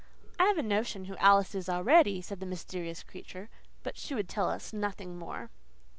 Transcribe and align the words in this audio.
"I 0.39 0.45
have 0.45 0.57
a 0.57 0.63
notion 0.63 1.05
who 1.05 1.15
Alice 1.17 1.53
is 1.53 1.69
already," 1.69 2.23
said 2.23 2.39
the 2.39 2.47
mysterious 2.47 3.03
creature. 3.03 3.51
But 3.83 3.97
she 3.99 4.15
would 4.15 4.27
tell 4.29 4.49
us 4.49 4.73
nothing 4.73 5.15
more. 5.19 5.51